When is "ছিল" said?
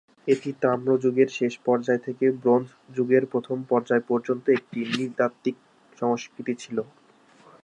6.61-6.77